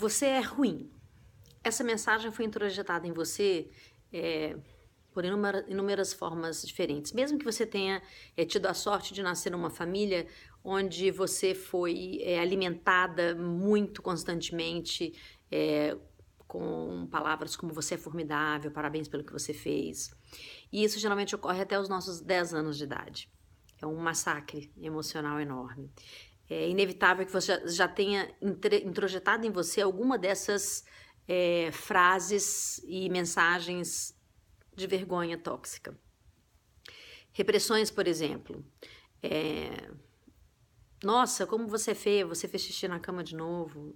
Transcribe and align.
Você 0.00 0.24
é 0.24 0.40
ruim. 0.40 0.90
Essa 1.62 1.84
mensagem 1.84 2.32
foi 2.32 2.46
introjetada 2.46 3.06
em 3.06 3.12
você 3.12 3.68
é, 4.10 4.56
por 5.12 5.26
inúmeras, 5.26 6.14
formas 6.14 6.62
diferentes. 6.62 7.12
Mesmo 7.12 7.38
que 7.38 7.44
você 7.44 7.66
tenha 7.66 8.00
é, 8.34 8.46
tido 8.46 8.64
a 8.64 8.72
sorte 8.72 9.12
de 9.12 9.22
nascer 9.22 9.52
numa 9.52 9.68
família 9.68 10.26
onde 10.64 11.10
você 11.10 11.54
foi 11.54 12.18
é, 12.22 12.40
alimentada 12.40 13.34
muito 13.34 14.00
constantemente 14.00 15.12
é, 15.52 15.94
com 16.48 17.06
palavras 17.10 17.54
como 17.54 17.74
você 17.74 17.96
é 17.96 17.98
formidável, 17.98 18.70
parabéns 18.70 19.06
pelo 19.06 19.22
que 19.22 19.34
você 19.34 19.52
fez. 19.52 20.10
E 20.72 20.82
isso 20.82 20.98
geralmente 20.98 21.34
ocorre 21.34 21.60
até 21.60 21.78
os 21.78 21.90
nossos 21.90 22.22
10 22.22 22.54
anos 22.54 22.78
de 22.78 22.84
idade. 22.84 23.30
É 23.82 23.86
um 23.86 23.96
massacre 23.96 24.72
emocional 24.80 25.38
enorme. 25.38 25.92
É 26.50 26.68
inevitável 26.68 27.24
que 27.24 27.32
você 27.32 27.64
já 27.68 27.86
tenha 27.86 28.28
introjetado 28.42 29.46
em 29.46 29.52
você 29.52 29.80
alguma 29.80 30.18
dessas 30.18 30.84
é, 31.28 31.70
frases 31.70 32.82
e 32.84 33.08
mensagens 33.08 34.18
de 34.74 34.84
vergonha 34.88 35.38
tóxica. 35.38 35.96
Repressões, 37.32 37.88
por 37.88 38.08
exemplo. 38.08 38.64
É, 39.22 39.92
nossa, 41.02 41.46
como 41.46 41.68
você 41.68 41.92
é 41.92 41.94
feia, 41.94 42.26
você 42.26 42.46
fez 42.46 42.62
xixi 42.62 42.88
na 42.88 42.98
cama 42.98 43.24
de 43.24 43.34
novo. 43.36 43.94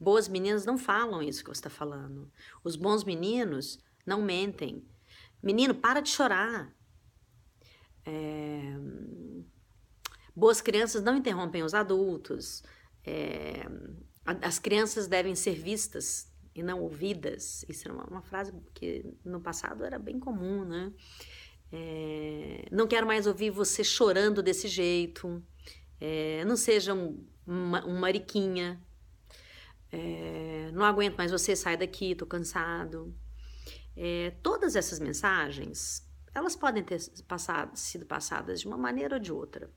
Boas 0.00 0.26
meninas 0.26 0.64
não 0.64 0.76
falam 0.78 1.22
isso 1.22 1.44
que 1.44 1.50
você 1.50 1.58
está 1.58 1.70
falando. 1.70 2.32
Os 2.64 2.76
bons 2.76 3.04
meninos 3.04 3.78
não 4.06 4.22
mentem. 4.22 4.84
Menino, 5.42 5.74
para 5.74 6.00
de 6.00 6.08
chorar. 6.08 6.74
É... 8.04 8.74
Boas 10.36 10.60
crianças 10.60 11.02
não 11.02 11.16
interrompem 11.16 11.62
os 11.62 11.74
adultos. 11.74 12.62
É... 13.04 13.66
As 14.24 14.58
crianças 14.58 15.06
devem 15.06 15.34
ser 15.34 15.54
vistas 15.54 16.32
e 16.54 16.62
não 16.62 16.80
ouvidas. 16.80 17.64
Isso 17.68 17.86
era 17.86 17.94
uma, 17.94 18.04
uma 18.04 18.22
frase 18.22 18.52
que 18.74 19.04
no 19.24 19.40
passado 19.40 19.84
era 19.84 19.98
bem 19.98 20.18
comum, 20.18 20.64
né? 20.64 20.92
É... 21.70 22.66
Não 22.72 22.86
quero 22.86 23.06
mais 23.06 23.26
ouvir 23.26 23.50
você 23.50 23.84
chorando 23.84 24.42
desse 24.42 24.66
jeito. 24.66 25.42
É... 26.00 26.44
Não 26.44 26.56
seja 26.56 26.94
um, 26.94 27.24
uma, 27.46 27.86
um 27.86 27.98
mariquinha. 27.98 28.82
É... 29.92 30.70
Não 30.72 30.84
aguento 30.84 31.16
mais 31.16 31.30
você, 31.30 31.54
sai 31.54 31.76
daqui, 31.76 32.14
tô 32.14 32.26
cansado. 32.26 33.14
Todas 34.42 34.74
essas 34.74 34.98
mensagens, 34.98 36.04
elas 36.34 36.56
podem 36.56 36.82
ter 36.82 37.00
passado, 37.28 37.76
sido 37.76 38.04
passadas 38.04 38.60
de 38.60 38.66
uma 38.66 38.76
maneira 38.76 39.14
ou 39.14 39.20
de 39.20 39.32
outra. 39.32 39.70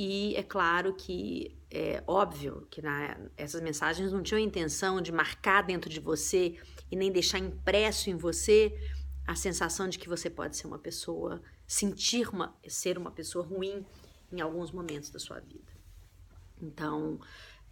E 0.00 0.36
é 0.36 0.44
claro 0.44 0.94
que 0.94 1.58
é 1.68 2.04
óbvio 2.06 2.68
que 2.70 2.80
na, 2.80 3.18
essas 3.36 3.60
mensagens 3.60 4.12
não 4.12 4.22
tinham 4.22 4.38
a 4.38 4.44
intenção 4.44 5.00
de 5.00 5.10
marcar 5.10 5.62
dentro 5.62 5.90
de 5.90 5.98
você 5.98 6.56
e 6.88 6.94
nem 6.94 7.10
deixar 7.10 7.40
impresso 7.40 8.08
em 8.08 8.14
você 8.14 8.72
a 9.26 9.34
sensação 9.34 9.88
de 9.88 9.98
que 9.98 10.08
você 10.08 10.30
pode 10.30 10.56
ser 10.56 10.68
uma 10.68 10.78
pessoa, 10.78 11.42
sentir 11.66 12.28
uma, 12.28 12.56
ser 12.68 12.96
uma 12.96 13.10
pessoa 13.10 13.44
ruim 13.44 13.84
em 14.30 14.40
alguns 14.40 14.70
momentos 14.70 15.10
da 15.10 15.18
sua 15.18 15.40
vida. 15.40 15.72
Então, 16.62 17.18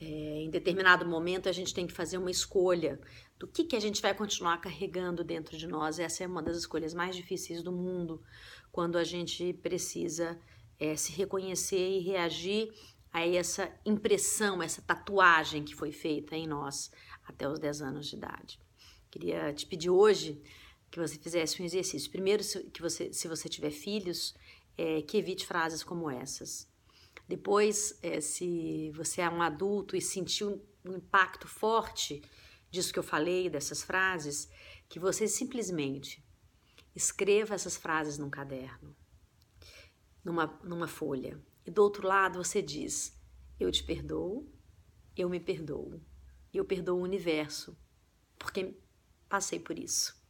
é, 0.00 0.05
em 0.42 0.50
determinado 0.50 1.06
momento, 1.06 1.48
a 1.48 1.52
gente 1.52 1.72
tem 1.72 1.86
que 1.86 1.92
fazer 1.92 2.18
uma 2.18 2.30
escolha 2.30 3.00
do 3.38 3.46
que, 3.46 3.62
que 3.62 3.77
a 3.77 3.80
gente 3.80 4.02
vai 4.02 4.12
continuar 4.12 4.61
carregando 4.61 5.22
dentro 5.22 5.56
de 5.56 5.68
nós. 5.68 6.00
Essa 6.00 6.24
é 6.24 6.27
uma 6.27 6.42
das 6.42 6.56
escolhas 6.56 6.92
mais 6.92 7.14
difíceis 7.14 7.62
do 7.62 7.70
mundo, 7.70 8.20
quando 8.72 8.98
a 8.98 9.05
gente 9.05 9.52
precisa 9.52 10.36
é, 10.78 10.96
se 10.96 11.12
reconhecer 11.12 11.98
e 11.98 12.00
reagir 12.00 12.72
a 13.12 13.27
essa 13.27 13.72
impressão, 13.84 14.62
essa 14.62 14.83
tatuagem 14.83 15.64
que 15.64 15.74
foi 15.74 15.91
feita 15.91 16.36
em 16.36 16.46
nós 16.46 16.91
até 17.27 17.48
os 17.48 17.58
10 17.58 17.83
anos 17.83 18.06
de 18.06 18.16
idade. 18.16 18.60
Queria 19.10 19.52
te 19.52 19.64
pedir 19.66 19.91
hoje 19.91 20.42
que 20.91 20.98
você 20.98 21.18
fizesse 21.18 21.60
um 21.60 21.64
exercício. 21.64 22.10
Primeiro, 22.10 22.42
que 22.72 22.83
você, 22.83 23.12
se 23.12 23.27
você 23.27 23.48
tiver 23.48 23.70
filhos, 23.70 24.34
é, 24.77 25.02
que 25.02 25.17
evite 25.17 25.46
frases 25.46 25.83
como 25.83 26.11
essas. 26.11 26.68
Depois, 27.27 27.98
é, 28.02 28.20
se 28.20 28.90
você 28.95 29.20
é 29.22 29.30
um 29.30 29.42
adulto 29.42 29.96
e 29.96 30.01
sentiu 30.01 30.62
um 30.84 30.96
impacto 30.96 31.48
forte 31.48 32.22
disso 32.70 32.92
que 32.92 32.98
eu 32.98 33.02
falei, 33.02 33.48
dessas 33.48 33.83
frases, 33.83 34.48
que 34.89 35.01
você 35.01 35.27
simplesmente 35.27 36.22
escreva 36.95 37.55
essas 37.55 37.77
frases 37.77 38.18
num 38.18 38.30
caderno, 38.30 38.95
numa, 40.27 40.47
numa 40.64 40.89
folha. 40.89 41.41
E 41.64 41.70
do 41.70 41.83
outro 41.83 42.07
lado 42.07 42.42
você 42.42 42.61
diz: 42.61 43.17
Eu 43.61 43.70
te 43.70 43.85
perdoo, 43.85 44.53
eu 45.17 45.31
me 45.31 45.39
perdoo, 45.39 46.01
eu 46.53 46.64
perdoo 46.64 46.98
o 46.98 47.03
universo, 47.03 47.79
porque 48.37 48.77
passei 49.29 49.61
por 49.61 49.79
isso. 49.79 50.20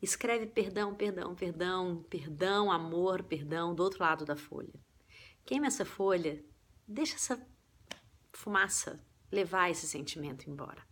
Escreve 0.00 0.46
perdão, 0.46 0.94
perdão, 0.94 1.34
perdão, 1.34 2.02
perdão, 2.10 2.70
amor, 2.70 3.22
perdão 3.22 3.74
do 3.74 3.82
outro 3.82 4.02
lado 4.02 4.26
da 4.26 4.36
folha. 4.36 4.78
Queima 5.42 5.68
essa 5.68 5.86
folha, 5.86 6.44
deixa 6.86 7.14
essa 7.16 7.48
fumaça 8.30 9.02
levar 9.32 9.70
esse 9.70 9.86
sentimento 9.88 10.50
embora. 10.50 10.86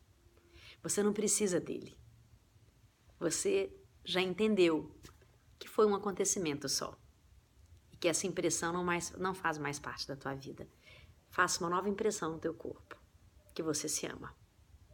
Você 0.82 1.02
não 1.02 1.12
precisa 1.12 1.60
dele. 1.60 1.98
Você 3.20 3.70
já 4.02 4.22
entendeu 4.22 4.98
que 5.58 5.68
foi 5.68 5.86
um 5.86 5.94
acontecimento 5.94 6.66
só 6.66 6.98
que 8.04 8.08
essa 8.08 8.26
impressão 8.26 8.70
não, 8.70 8.84
mais, 8.84 9.12
não 9.12 9.32
faz 9.32 9.56
mais 9.56 9.78
parte 9.78 10.06
da 10.06 10.14
tua 10.14 10.34
vida. 10.34 10.68
Faça 11.30 11.64
uma 11.64 11.70
nova 11.70 11.88
impressão 11.88 12.32
no 12.32 12.38
teu 12.38 12.52
corpo, 12.52 12.98
que 13.54 13.62
você 13.62 13.88
se 13.88 14.04
ama. 14.04 14.36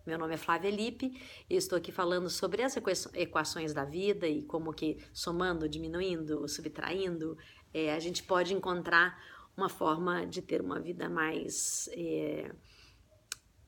Meu 0.07 0.17
nome 0.17 0.35
é 0.35 0.37
Flávia 0.37 0.71
Lippe 0.71 1.21
e 1.51 1.57
estou 1.57 1.77
aqui 1.77 1.91
falando 1.91 2.31
sobre 2.31 2.63
as 2.63 2.77
equações 3.15 3.75
da 3.75 3.85
vida 3.85 4.29
e 4.29 4.45
como 4.45 4.73
que 4.73 4.97
somando, 5.13 5.69
diminuindo, 5.69 6.47
subtraindo, 6.47 7.37
é, 7.75 7.93
a 7.93 7.99
gente 7.99 8.23
pode 8.23 8.55
encontrar 8.55 9.21
uma 9.57 9.69
forma 9.69 10.25
de 10.25 10.41
ter 10.41 10.61
uma 10.61 10.79
vida 10.79 11.09
mais 11.09 11.91
é, 11.95 12.55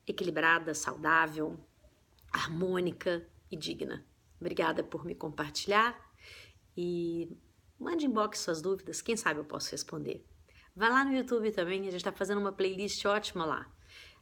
equilibrada, 0.06 0.72
saudável, 0.72 1.58
harmônica 2.32 3.26
e 3.50 3.56
digna. 3.56 4.06
Obrigada 4.40 4.84
por 4.84 5.04
me 5.04 5.16
compartilhar 5.16 5.98
e 6.76 7.36
mande 7.82 8.06
inbox 8.06 8.38
suas 8.38 8.62
dúvidas, 8.62 9.02
quem 9.02 9.16
sabe 9.16 9.40
eu 9.40 9.44
posso 9.44 9.70
responder. 9.72 10.24
Vai 10.74 10.88
lá 10.88 11.04
no 11.04 11.12
YouTube 11.12 11.50
também, 11.50 11.80
a 11.80 11.84
gente 11.84 11.96
está 11.96 12.12
fazendo 12.12 12.38
uma 12.38 12.52
playlist 12.52 13.04
ótima 13.04 13.44
lá. 13.44 13.70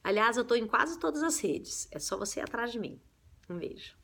Aliás, 0.02 0.36
eu 0.36 0.42
estou 0.42 0.56
em 0.56 0.66
quase 0.66 0.98
todas 0.98 1.22
as 1.22 1.38
redes, 1.38 1.86
é 1.92 1.98
só 1.98 2.16
você 2.16 2.40
ir 2.40 2.42
atrás 2.42 2.72
de 2.72 2.78
mim. 2.78 3.00
Um 3.48 3.58
beijo. 3.58 3.99